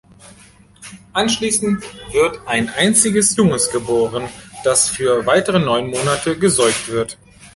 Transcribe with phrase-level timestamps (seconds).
[1.13, 4.29] Anschließend wird ein einziges Junges geboren,
[4.63, 7.19] das für weitere neun Monate gesäugt wird.